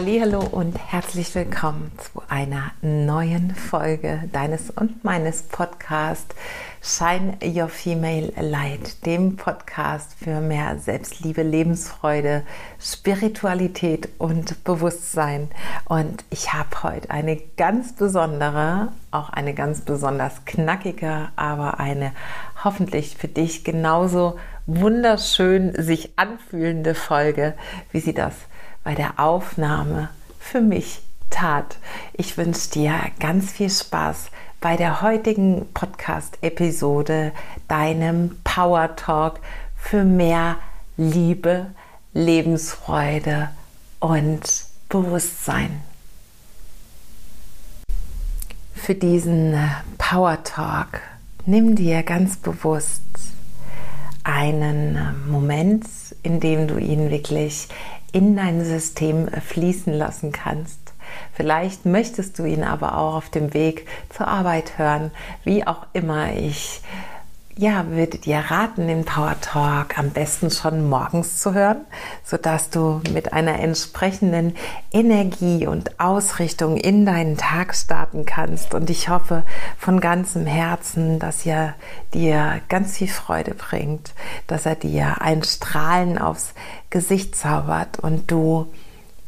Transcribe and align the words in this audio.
Hallo 0.00 0.44
und 0.52 0.78
herzlich 0.78 1.34
willkommen 1.34 1.90
zu 1.98 2.22
einer 2.28 2.70
neuen 2.82 3.52
Folge 3.56 4.22
deines 4.32 4.70
und 4.70 5.02
meines 5.02 5.42
Podcasts 5.42 6.36
Shine 6.80 7.36
Your 7.42 7.66
Female 7.66 8.32
Light, 8.40 9.04
dem 9.04 9.34
Podcast 9.34 10.14
für 10.14 10.40
mehr 10.40 10.78
Selbstliebe, 10.78 11.42
Lebensfreude, 11.42 12.44
Spiritualität 12.78 14.08
und 14.18 14.62
Bewusstsein. 14.62 15.48
Und 15.86 16.24
ich 16.30 16.52
habe 16.52 16.84
heute 16.84 17.10
eine 17.10 17.34
ganz 17.56 17.92
besondere, 17.92 18.92
auch 19.10 19.30
eine 19.30 19.52
ganz 19.52 19.80
besonders 19.80 20.44
knackige, 20.44 21.30
aber 21.34 21.80
eine 21.80 22.12
hoffentlich 22.62 23.16
für 23.16 23.26
dich 23.26 23.64
genauso 23.64 24.38
wunderschön 24.66 25.74
sich 25.74 26.12
anfühlende 26.14 26.94
Folge, 26.94 27.54
wie 27.90 27.98
sie 27.98 28.14
das 28.14 28.34
bei 28.84 28.94
der 28.94 29.18
Aufnahme 29.18 30.08
für 30.38 30.60
mich 30.60 31.00
tat. 31.30 31.76
Ich 32.14 32.36
wünsche 32.36 32.70
dir 32.70 32.94
ganz 33.20 33.52
viel 33.52 33.70
Spaß 33.70 34.30
bei 34.60 34.76
der 34.76 35.02
heutigen 35.02 35.66
Podcast-Episode, 35.72 37.32
deinem 37.68 38.38
Power 38.44 38.96
Talk 38.96 39.40
für 39.76 40.04
mehr 40.04 40.56
Liebe, 40.96 41.66
Lebensfreude 42.12 43.50
und 44.00 44.42
Bewusstsein. 44.88 45.82
Für 48.74 48.94
diesen 48.94 49.54
Power 49.98 50.42
Talk 50.42 51.00
nimm 51.46 51.76
dir 51.76 52.02
ganz 52.02 52.36
bewusst 52.36 53.02
einen 54.24 54.98
Moment, 55.30 55.86
in 56.22 56.40
dem 56.40 56.66
du 56.68 56.78
ihn 56.78 57.10
wirklich 57.10 57.68
in 58.18 58.34
dein 58.34 58.64
System 58.64 59.28
fließen 59.28 59.92
lassen 59.92 60.32
kannst. 60.32 60.92
Vielleicht 61.34 61.86
möchtest 61.86 62.36
du 62.40 62.44
ihn 62.44 62.64
aber 62.64 62.98
auch 62.98 63.14
auf 63.14 63.30
dem 63.30 63.54
Weg 63.54 63.86
zur 64.08 64.26
Arbeit 64.26 64.76
hören, 64.76 65.12
wie 65.44 65.64
auch 65.64 65.86
immer 65.92 66.32
ich 66.32 66.80
ja, 67.58 67.88
würde 67.90 68.18
dir 68.18 68.38
raten, 68.38 68.86
den 68.86 69.04
Power 69.04 69.34
Talk 69.40 69.98
am 69.98 70.10
besten 70.10 70.48
schon 70.52 70.88
morgens 70.88 71.38
zu 71.38 71.54
hören, 71.54 71.86
sodass 72.22 72.70
du 72.70 73.00
mit 73.12 73.32
einer 73.32 73.58
entsprechenden 73.58 74.54
Energie 74.92 75.66
und 75.66 75.98
Ausrichtung 75.98 76.76
in 76.76 77.04
deinen 77.04 77.36
Tag 77.36 77.74
starten 77.74 78.24
kannst. 78.24 78.74
Und 78.74 78.90
ich 78.90 79.08
hoffe 79.08 79.42
von 79.76 79.98
ganzem 79.98 80.46
Herzen, 80.46 81.18
dass 81.18 81.44
er 81.44 81.74
dir 82.14 82.60
ganz 82.68 82.98
viel 82.98 83.08
Freude 83.08 83.54
bringt, 83.54 84.14
dass 84.46 84.64
er 84.64 84.76
dir 84.76 85.20
ein 85.20 85.42
Strahlen 85.42 86.16
aufs 86.16 86.54
Gesicht 86.90 87.34
zaubert 87.34 87.98
und 87.98 88.30
du 88.30 88.72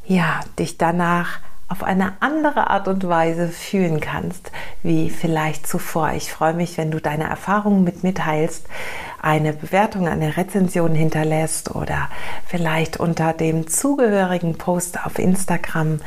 ja, 0.06 0.38
dich 0.56 0.78
danach 0.78 1.40
auf 1.70 1.84
eine 1.84 2.14
andere 2.18 2.68
Art 2.68 2.88
und 2.88 3.06
Weise 3.08 3.48
fühlen 3.48 4.00
kannst, 4.00 4.50
wie 4.82 5.08
vielleicht 5.08 5.68
zuvor. 5.68 6.12
Ich 6.12 6.32
freue 6.32 6.52
mich, 6.52 6.76
wenn 6.76 6.90
du 6.90 7.00
deine 7.00 7.24
Erfahrungen 7.24 7.84
mit 7.84 8.02
mir 8.02 8.12
teilst, 8.12 8.66
eine 9.22 9.52
Bewertung, 9.52 10.08
eine 10.08 10.36
Rezension 10.36 10.96
hinterlässt 10.96 11.72
oder 11.72 12.08
vielleicht 12.46 12.98
unter 12.98 13.32
dem 13.32 13.68
zugehörigen 13.68 14.58
Post 14.58 15.04
auf 15.04 15.20
Instagram 15.20 16.00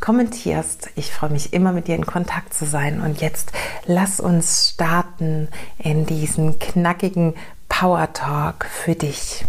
kommentierst. 0.00 0.88
Ich 0.96 1.12
freue 1.12 1.30
mich 1.30 1.52
immer 1.52 1.72
mit 1.72 1.86
dir 1.86 1.96
in 1.96 2.06
Kontakt 2.06 2.54
zu 2.54 2.64
sein. 2.64 3.02
Und 3.02 3.20
jetzt 3.20 3.52
lass 3.84 4.20
uns 4.20 4.70
starten 4.70 5.48
in 5.76 6.06
diesen 6.06 6.58
knackigen 6.58 7.34
Power 7.68 8.10
Talk 8.14 8.64
für 8.64 8.94
dich. 8.94 9.44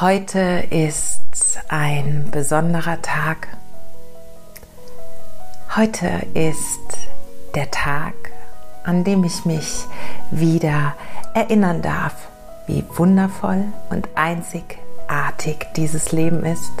Heute 0.00 0.64
ist 0.70 1.27
ein 1.68 2.28
besonderer 2.30 3.00
Tag. 3.02 3.48
Heute 5.76 6.26
ist 6.34 6.80
der 7.54 7.70
Tag, 7.70 8.14
an 8.84 9.04
dem 9.04 9.24
ich 9.24 9.44
mich 9.44 9.84
wieder 10.30 10.94
erinnern 11.34 11.82
darf, 11.82 12.14
wie 12.66 12.84
wundervoll 12.96 13.64
und 13.90 14.08
einzigartig 14.14 15.66
dieses 15.76 16.12
Leben 16.12 16.44
ist 16.44 16.72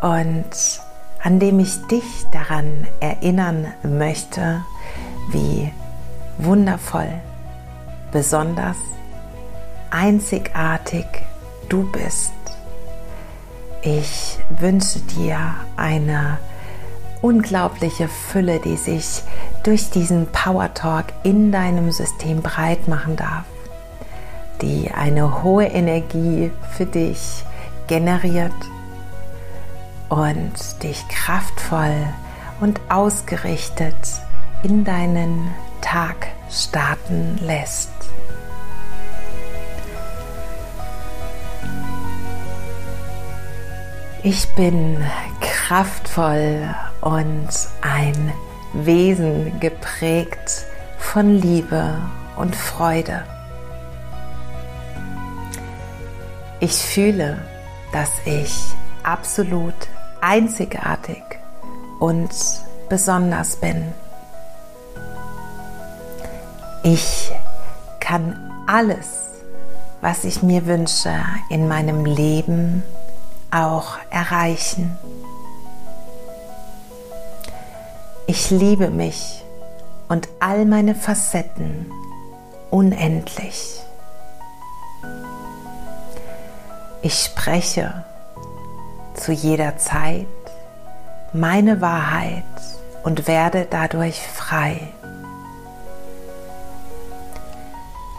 und 0.00 0.80
an 1.22 1.40
dem 1.40 1.58
ich 1.58 1.86
dich 1.86 2.26
daran 2.32 2.86
erinnern 3.00 3.72
möchte, 3.82 4.62
wie 5.30 5.72
wundervoll, 6.38 7.20
besonders, 8.12 8.76
einzigartig 9.90 11.06
du 11.68 11.90
bist. 11.90 12.32
Ich 13.86 14.38
wünsche 14.48 14.98
dir 15.00 15.56
eine 15.76 16.38
unglaubliche 17.20 18.08
Fülle, 18.08 18.58
die 18.58 18.78
sich 18.78 19.22
durch 19.62 19.90
diesen 19.90 20.26
Power 20.28 20.72
Talk 20.72 21.04
in 21.22 21.52
deinem 21.52 21.92
System 21.92 22.40
breit 22.40 22.88
machen 22.88 23.16
darf, 23.16 23.44
die 24.62 24.90
eine 24.90 25.42
hohe 25.42 25.66
Energie 25.66 26.50
für 26.70 26.86
dich 26.86 27.44
generiert 27.86 28.54
und 30.08 30.82
dich 30.82 31.06
kraftvoll 31.08 32.06
und 32.60 32.80
ausgerichtet 32.88 33.94
in 34.62 34.84
deinen 34.84 35.50
Tag 35.82 36.28
starten 36.48 37.38
lässt. 37.42 37.93
Ich 44.26 44.48
bin 44.54 45.04
kraftvoll 45.42 46.74
und 47.02 47.48
ein 47.82 48.32
Wesen 48.72 49.60
geprägt 49.60 50.64
von 50.96 51.28
Liebe 51.28 51.98
und 52.34 52.56
Freude. 52.56 53.22
Ich 56.58 56.72
fühle, 56.72 57.36
dass 57.92 58.08
ich 58.24 58.54
absolut 59.02 59.74
einzigartig 60.22 61.22
und 62.00 62.30
besonders 62.88 63.56
bin. 63.56 63.92
Ich 66.82 67.30
kann 68.00 68.50
alles, 68.66 69.42
was 70.00 70.24
ich 70.24 70.42
mir 70.42 70.64
wünsche, 70.64 71.12
in 71.50 71.68
meinem 71.68 72.06
Leben 72.06 72.82
auch 73.54 73.96
erreichen. 74.10 74.98
Ich 78.26 78.50
liebe 78.50 78.90
mich 78.90 79.44
und 80.08 80.28
all 80.40 80.64
meine 80.64 80.94
Facetten 80.94 81.90
unendlich. 82.70 83.80
Ich 87.02 87.14
spreche 87.14 88.04
zu 89.14 89.32
jeder 89.32 89.76
Zeit 89.76 90.26
meine 91.32 91.80
Wahrheit 91.80 92.42
und 93.02 93.28
werde 93.28 93.66
dadurch 93.68 94.20
frei. 94.20 94.80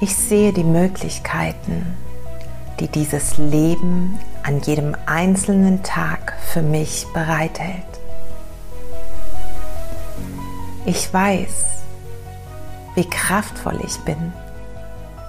Ich 0.02 0.16
sehe 0.16 0.54
die 0.54 0.64
Möglichkeiten, 0.64 1.98
die 2.80 2.88
dieses 2.88 3.38
Leben 3.38 4.20
an 4.46 4.62
jedem 4.62 4.96
einzelnen 5.08 5.82
Tag 5.82 6.34
für 6.40 6.62
mich 6.62 7.08
bereithält. 7.14 7.84
Ich 10.86 11.12
weiß, 11.12 11.66
wie 12.94 13.10
kraftvoll 13.10 13.80
ich 13.84 13.98
bin 14.02 14.34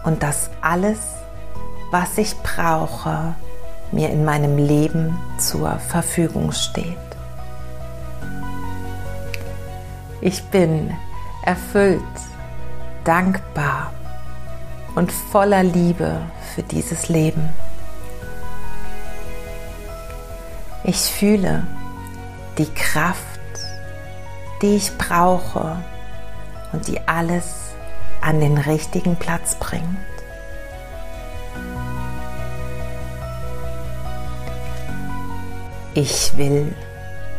und 0.04 0.22
dass 0.22 0.50
alles, 0.60 0.98
was 1.90 2.18
ich 2.18 2.36
brauche, 2.42 3.34
mir 3.90 4.10
in 4.10 4.22
meinem 4.22 4.58
Leben 4.58 5.18
zur 5.38 5.78
Verfügung 5.78 6.52
steht. 6.52 6.98
Ich 10.20 10.44
bin 10.44 10.94
erfüllt, 11.42 12.02
dankbar 13.04 13.92
und 14.94 15.10
voller 15.10 15.62
Liebe 15.62 16.20
für 16.54 16.62
dieses 16.62 17.08
Leben. 17.08 17.48
Ich 20.88 20.98
fühle 20.98 21.64
die 22.58 22.72
Kraft, 22.72 23.18
die 24.62 24.76
ich 24.76 24.96
brauche 24.96 25.78
und 26.72 26.86
die 26.86 27.00
alles 27.08 27.74
an 28.20 28.38
den 28.38 28.56
richtigen 28.56 29.16
Platz 29.16 29.56
bringt. 29.56 29.82
Ich 35.94 36.36
will 36.36 36.72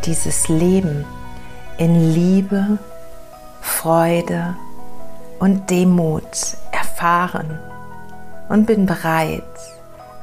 dieses 0.03 0.50
Leben 0.50 1.05
in 1.77 2.13
Liebe, 2.13 2.77
Freude 3.61 4.57
und 5.39 5.69
Demut 5.69 6.57
erfahren 6.73 7.57
und 8.50 8.65
bin 8.65 8.85
bereit, 8.85 9.43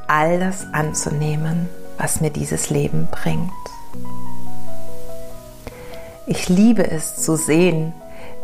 all 0.09 0.39
das 0.41 0.67
anzunehmen, 0.75 1.71
was 1.99 2.21
mir 2.21 2.31
dieses 2.31 2.71
Leben 2.71 3.09
bringt. 3.11 3.51
Ich 6.27 6.49
liebe 6.49 6.91
es 6.91 7.17
zu 7.17 7.37
sehen, 7.37 7.93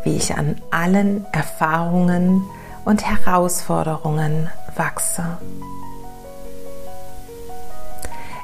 wie 0.03 0.15
ich 0.15 0.35
an 0.35 0.61
allen 0.69 1.25
Erfahrungen 1.31 2.43
und 2.85 3.03
Herausforderungen 3.05 4.49
wachse. 4.75 5.37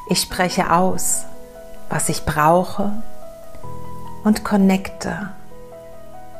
Ich 0.09 0.21
spreche 0.21 0.71
aus, 0.71 1.25
was 1.89 2.09
ich 2.09 2.25
brauche 2.25 2.91
und 4.23 4.43
connecte 4.43 5.29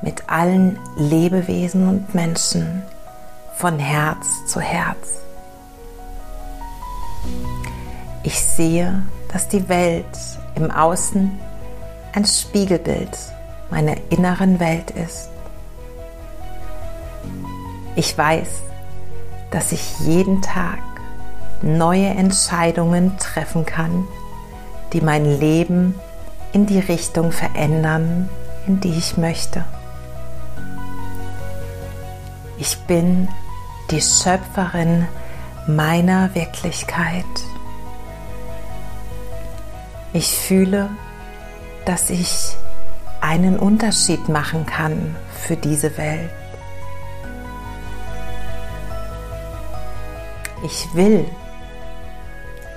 mit 0.02 0.30
allen 0.30 0.80
Lebewesen 0.96 1.88
und 1.88 2.16
Menschen 2.16 2.84
von 3.56 3.80
Herz 3.80 4.46
zu 4.46 4.60
Herz. 4.60 5.27
Ich 8.28 8.42
sehe, 8.42 9.04
dass 9.32 9.48
die 9.48 9.70
Welt 9.70 10.04
im 10.56 10.70
Außen 10.70 11.32
ein 12.12 12.26
Spiegelbild 12.26 13.18
meiner 13.72 13.96
inneren 14.10 14.60
Welt 14.60 14.92
ist. 14.92 15.30
Ich 17.96 18.18
weiß, 18.18 18.64
dass 19.50 19.72
ich 19.72 20.02
jeden 20.02 20.42
Tag 20.42 20.80
neue 21.62 22.08
Entscheidungen 22.08 23.18
treffen 23.18 23.66
kann, 23.66 24.06
die 24.92 25.00
mein 25.00 25.40
Leben 25.40 25.96
in 26.52 26.66
die 26.66 26.80
Richtung 26.80 27.32
verändern, 27.32 28.28
in 28.68 28.82
die 28.82 28.92
ich 28.98 29.16
möchte. 29.16 29.64
Ich 32.58 32.78
bin 32.80 33.30
die 33.90 34.02
Schöpferin 34.02 35.08
meiner 35.66 36.36
Wirklichkeit. 36.36 37.24
Ich 40.14 40.38
fühle, 40.38 40.90
dass 41.86 42.10
ich 42.10 42.56
einen 43.22 43.60
Unterschied 43.60 44.30
machen 44.30 44.66
kann 44.66 45.16
für 45.32 45.56
diese 45.56 45.98
Welt. 45.98 46.30
Ich 50.64 50.88
will 50.94 51.26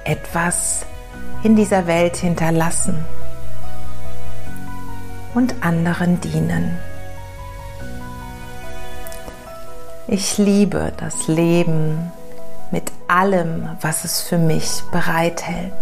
etwas 0.04 0.84
in 1.42 1.56
dieser 1.56 1.86
Welt 1.86 2.16
hinterlassen 2.16 3.04
und 5.34 5.54
anderen 5.62 6.20
dienen. 6.20 6.78
Ich 10.06 10.38
liebe 10.38 10.92
das 10.96 11.28
Leben 11.28 12.10
mit 12.70 12.90
allem, 13.08 13.68
was 13.80 14.04
es 14.04 14.20
für 14.20 14.38
mich 14.38 14.82
bereithält. 14.90 15.72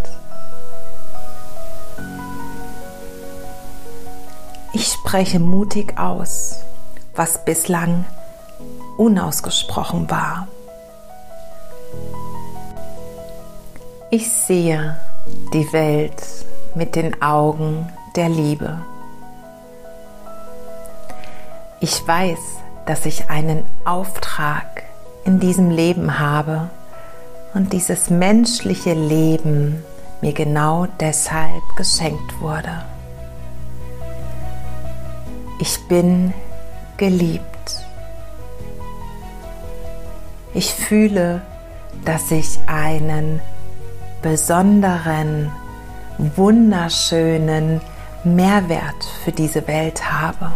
Ich 4.78 4.92
spreche 4.92 5.40
mutig 5.40 5.98
aus, 5.98 6.60
was 7.16 7.44
bislang 7.44 8.04
unausgesprochen 8.96 10.08
war. 10.08 10.46
Ich 14.12 14.30
sehe 14.30 14.96
die 15.52 15.72
Welt 15.72 16.22
mit 16.76 16.94
den 16.94 17.20
Augen 17.20 17.92
der 18.14 18.28
Liebe. 18.28 18.78
Ich 21.80 22.06
weiß, 22.06 22.38
dass 22.86 23.04
ich 23.04 23.28
einen 23.28 23.64
Auftrag 23.84 24.84
in 25.24 25.40
diesem 25.40 25.70
Leben 25.70 26.20
habe 26.20 26.70
und 27.52 27.72
dieses 27.72 28.10
menschliche 28.10 28.94
Leben 28.94 29.82
mir 30.20 30.34
genau 30.34 30.86
deshalb 31.00 31.64
geschenkt 31.76 32.40
wurde. 32.40 32.84
Ich 35.60 35.80
bin 35.88 36.32
geliebt. 36.96 37.44
Ich 40.54 40.72
fühle, 40.72 41.42
dass 42.04 42.30
ich 42.30 42.60
einen 42.66 43.40
besonderen, 44.22 45.50
wunderschönen 46.18 47.80
Mehrwert 48.22 49.04
für 49.24 49.32
diese 49.32 49.66
Welt 49.66 50.10
habe. 50.10 50.52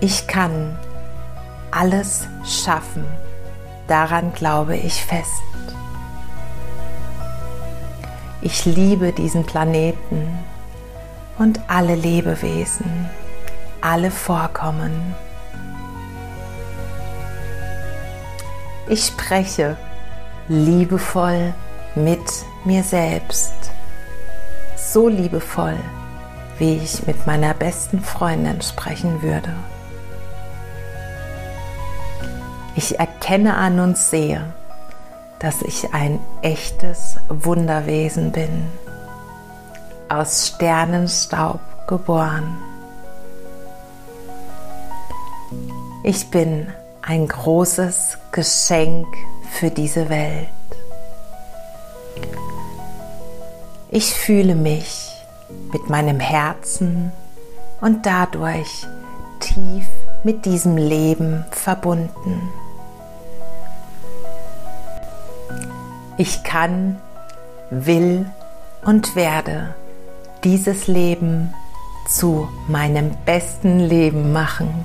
Ich 0.00 0.26
kann 0.26 0.78
alles 1.70 2.26
schaffen. 2.44 3.06
Daran 3.88 4.32
glaube 4.34 4.76
ich 4.76 5.04
fest. 5.04 5.42
Ich 8.42 8.66
liebe 8.66 9.12
diesen 9.12 9.44
Planeten 9.44 10.38
und 11.38 11.60
alle 11.68 11.94
Lebewesen, 11.94 13.08
alle 13.80 14.10
Vorkommen. 14.10 15.14
Ich 18.88 19.06
spreche 19.06 19.76
liebevoll 20.48 21.54
mit 21.94 22.20
mir 22.64 22.82
selbst, 22.82 23.52
so 24.76 25.08
liebevoll, 25.08 25.76
wie 26.58 26.76
ich 26.76 27.06
mit 27.06 27.26
meiner 27.26 27.54
besten 27.54 28.00
Freundin 28.00 28.60
sprechen 28.60 29.22
würde. 29.22 29.54
Ich 32.74 32.98
erkenne 32.98 33.54
an 33.56 33.80
und 33.80 33.98
sehe, 33.98 34.52
dass 35.38 35.62
ich 35.62 35.92
ein 35.92 36.20
echtes 36.42 37.16
Wunderwesen 37.28 38.32
bin 38.32 38.66
aus 40.12 40.48
Sternenstaub 40.48 41.60
geboren. 41.86 42.58
Ich 46.04 46.30
bin 46.30 46.68
ein 47.00 47.28
großes 47.28 48.18
Geschenk 48.30 49.06
für 49.50 49.70
diese 49.70 50.08
Welt. 50.08 50.48
Ich 53.90 54.12
fühle 54.12 54.54
mich 54.54 55.12
mit 55.72 55.88
meinem 55.88 56.20
Herzen 56.20 57.12
und 57.80 58.04
dadurch 58.04 58.86
tief 59.40 59.86
mit 60.24 60.44
diesem 60.44 60.76
Leben 60.76 61.44
verbunden. 61.50 62.50
Ich 66.18 66.42
kann, 66.42 67.00
will 67.70 68.26
und 68.84 69.16
werde 69.16 69.74
dieses 70.44 70.86
Leben 70.86 71.52
zu 72.08 72.48
meinem 72.68 73.12
besten 73.24 73.78
Leben 73.78 74.32
machen. 74.32 74.84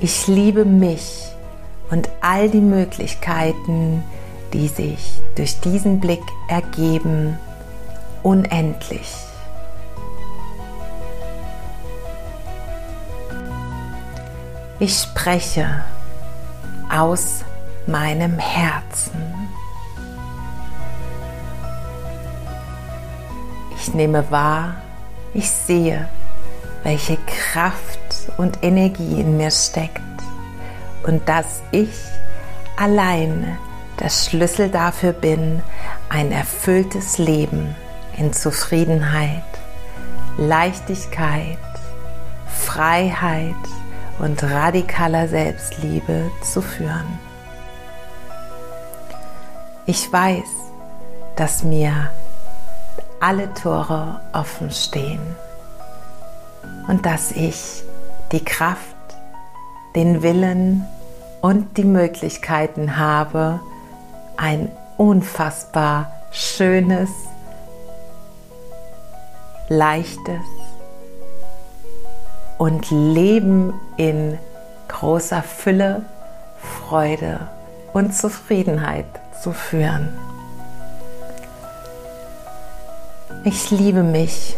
Ich 0.00 0.26
liebe 0.26 0.64
mich 0.64 1.32
und 1.90 2.08
all 2.20 2.50
die 2.50 2.60
Möglichkeiten, 2.60 4.02
die 4.52 4.68
sich 4.68 5.20
durch 5.34 5.58
diesen 5.60 6.00
Blick 6.00 6.22
ergeben, 6.48 7.38
unendlich. 8.22 9.14
Ich 14.78 14.94
spreche 14.94 15.84
aus 16.90 17.42
meinem 17.86 18.38
Herzen. 18.38 19.35
Ich 23.86 23.94
nehme 23.94 24.28
wahr, 24.32 24.74
ich 25.32 25.48
sehe, 25.48 26.08
welche 26.82 27.16
Kraft 27.18 28.32
und 28.36 28.64
Energie 28.64 29.20
in 29.20 29.36
mir 29.36 29.52
steckt 29.52 30.00
und 31.04 31.28
dass 31.28 31.62
ich 31.70 31.94
allein 32.76 33.56
der 34.00 34.08
Schlüssel 34.08 34.70
dafür 34.70 35.12
bin, 35.12 35.62
ein 36.08 36.32
erfülltes 36.32 37.18
Leben 37.18 37.76
in 38.16 38.32
Zufriedenheit, 38.32 39.44
Leichtigkeit, 40.36 41.56
Freiheit 42.48 43.54
und 44.18 44.42
radikaler 44.42 45.28
Selbstliebe 45.28 46.32
zu 46.42 46.60
führen. 46.60 47.20
Ich 49.86 50.12
weiß, 50.12 50.42
dass 51.36 51.62
mir 51.62 52.10
alle 53.20 53.52
Tore 53.54 54.20
offen 54.32 54.70
stehen 54.70 55.20
und 56.88 57.06
dass 57.06 57.32
ich 57.32 57.82
die 58.32 58.44
Kraft, 58.44 58.80
den 59.94 60.22
Willen 60.22 60.86
und 61.40 61.76
die 61.76 61.84
Möglichkeiten 61.84 62.96
habe, 62.96 63.60
ein 64.36 64.70
unfassbar 64.96 66.10
schönes, 66.30 67.10
leichtes 69.68 70.44
und 72.58 72.90
Leben 72.90 73.74
in 73.96 74.38
großer 74.88 75.42
Fülle, 75.42 76.02
Freude 76.58 77.40
und 77.92 78.14
Zufriedenheit 78.14 79.06
zu 79.42 79.52
führen. 79.52 80.08
Ich 83.48 83.70
liebe 83.70 84.02
mich 84.02 84.56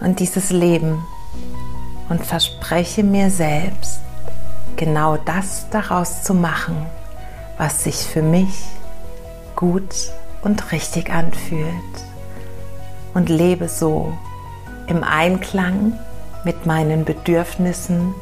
und 0.00 0.20
dieses 0.20 0.48
Leben 0.48 1.04
und 2.08 2.24
verspreche 2.24 3.02
mir 3.04 3.28
selbst, 3.28 4.00
genau 4.76 5.18
das 5.18 5.66
daraus 5.68 6.22
zu 6.22 6.32
machen, 6.32 6.86
was 7.58 7.84
sich 7.84 7.96
für 7.96 8.22
mich 8.22 8.64
gut 9.54 9.94
und 10.40 10.72
richtig 10.72 11.10
anfühlt. 11.10 11.68
Und 13.12 13.28
lebe 13.28 13.68
so 13.68 14.16
im 14.86 15.04
Einklang 15.04 15.98
mit 16.42 16.64
meinen 16.64 17.04
Bedürfnissen. 17.04 18.14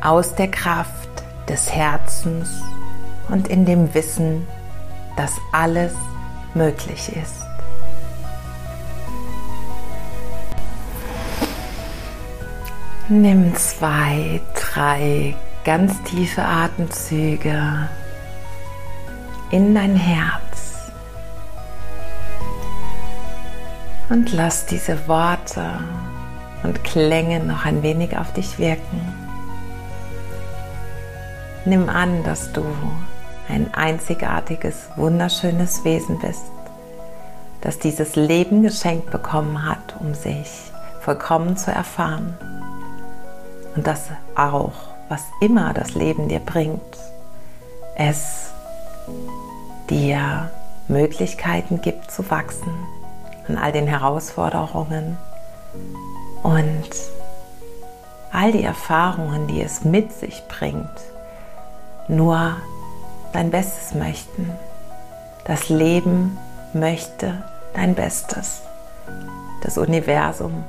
Aus 0.00 0.36
der 0.36 0.52
Kraft 0.52 1.10
des 1.48 1.72
Herzens 1.72 2.48
und 3.28 3.48
in 3.48 3.64
dem 3.66 3.92
Wissen, 3.92 4.46
dass 5.20 5.38
alles 5.52 5.92
möglich 6.54 7.14
ist. 7.14 7.44
Nimm 13.10 13.54
zwei, 13.54 14.40
drei 14.54 15.36
ganz 15.62 16.02
tiefe 16.04 16.42
Atemzüge 16.42 17.90
in 19.50 19.74
dein 19.74 19.94
Herz 19.94 20.90
und 24.08 24.32
lass 24.32 24.64
diese 24.64 25.06
Worte 25.06 25.80
und 26.62 26.82
Klänge 26.82 27.40
noch 27.40 27.66
ein 27.66 27.82
wenig 27.82 28.16
auf 28.16 28.32
dich 28.32 28.58
wirken. 28.58 29.00
Nimm 31.66 31.90
an, 31.90 32.24
dass 32.24 32.52
du 32.52 32.64
ein 33.50 33.74
einzigartiges, 33.74 34.88
wunderschönes 34.96 35.84
Wesen 35.84 36.18
bist, 36.18 36.44
das 37.60 37.78
dieses 37.78 38.16
Leben 38.16 38.62
geschenkt 38.62 39.10
bekommen 39.10 39.68
hat, 39.68 39.96
um 40.00 40.14
sich 40.14 40.48
vollkommen 41.00 41.56
zu 41.56 41.70
erfahren. 41.70 42.36
Und 43.76 43.86
dass 43.86 44.08
auch, 44.34 44.72
was 45.08 45.24
immer 45.40 45.74
das 45.74 45.94
Leben 45.94 46.28
dir 46.28 46.40
bringt, 46.40 46.80
es 47.96 48.50
dir 49.88 50.50
Möglichkeiten 50.88 51.80
gibt 51.80 52.10
zu 52.10 52.30
wachsen 52.30 52.72
an 53.48 53.58
all 53.58 53.72
den 53.72 53.86
Herausforderungen 53.86 55.16
und 56.42 56.88
all 58.32 58.52
die 58.52 58.62
Erfahrungen, 58.62 59.48
die 59.48 59.60
es 59.60 59.84
mit 59.84 60.12
sich 60.12 60.42
bringt, 60.48 60.88
nur 62.08 62.56
dein 63.32 63.50
Bestes 63.50 63.94
möchten. 63.94 64.50
Das 65.44 65.68
Leben 65.68 66.38
möchte 66.72 67.42
dein 67.74 67.94
Bestes. 67.94 68.62
Das 69.62 69.78
Universum, 69.78 70.64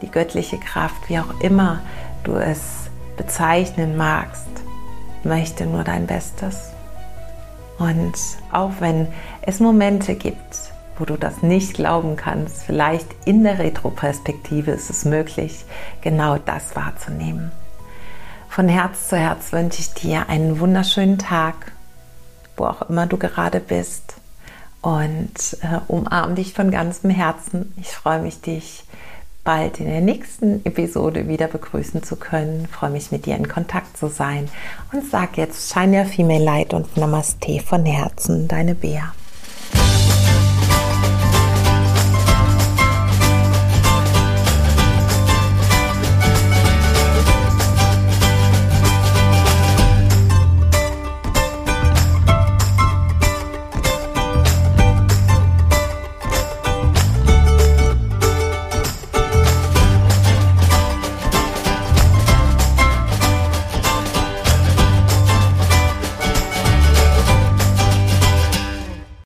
die 0.00 0.10
göttliche 0.10 0.58
Kraft, 0.58 1.08
wie 1.08 1.18
auch 1.18 1.40
immer 1.40 1.80
du 2.24 2.34
es 2.34 2.90
bezeichnen 3.16 3.96
magst, 3.96 4.48
möchte 5.24 5.66
nur 5.66 5.84
dein 5.84 6.06
Bestes. 6.06 6.70
Und 7.78 8.14
auch 8.52 8.72
wenn 8.80 9.08
es 9.42 9.60
Momente 9.60 10.14
gibt, 10.14 10.72
wo 10.98 11.04
du 11.04 11.16
das 11.16 11.42
nicht 11.42 11.74
glauben 11.74 12.16
kannst, 12.16 12.64
vielleicht 12.64 13.08
in 13.24 13.42
der 13.44 13.58
Retroperspektive 13.58 14.70
ist 14.70 14.90
es 14.90 15.04
möglich, 15.04 15.64
genau 16.00 16.38
das 16.38 16.76
wahrzunehmen. 16.76 17.50
Von 18.48 18.68
Herz 18.68 19.08
zu 19.08 19.16
Herz 19.16 19.52
wünsche 19.52 19.80
ich 19.80 19.94
dir 19.94 20.28
einen 20.28 20.60
wunderschönen 20.60 21.18
Tag, 21.18 21.72
wo 22.56 22.64
auch 22.64 22.82
immer 22.88 23.06
du 23.06 23.16
gerade 23.16 23.60
bist. 23.60 24.14
Und 24.80 25.56
äh, 25.62 25.78
umarm 25.86 26.34
dich 26.34 26.54
von 26.54 26.70
ganzem 26.70 27.10
Herzen. 27.10 27.72
Ich 27.80 27.88
freue 27.88 28.20
mich, 28.20 28.40
dich 28.40 28.84
bald 29.44 29.80
in 29.80 29.86
der 29.86 30.00
nächsten 30.00 30.64
Episode 30.64 31.28
wieder 31.28 31.48
begrüßen 31.48 32.02
zu 32.02 32.16
können. 32.16 32.66
Ich 32.68 32.76
freue 32.76 32.90
mich, 32.90 33.12
mit 33.12 33.26
dir 33.26 33.36
in 33.36 33.48
Kontakt 33.48 33.96
zu 33.96 34.08
sein. 34.08 34.48
Und 34.92 35.08
sag 35.08 35.36
jetzt 35.36 35.72
Shine 35.72 36.00
Your 36.00 36.06
Female 36.06 36.44
Light 36.44 36.74
und 36.74 36.96
Namaste 36.96 37.60
von 37.60 37.84
Herzen, 37.84 38.48
deine 38.48 38.74
Bea. 38.74 39.12